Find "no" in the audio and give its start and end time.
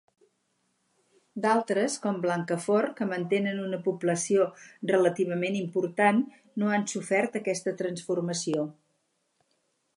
6.63-6.73